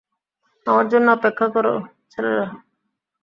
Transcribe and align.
আমার 0.67 0.85
জন্য 0.91 1.07
অপেক্ষা 1.11 1.47
কর, 1.53 1.65
ছেলেরা! 2.11 2.45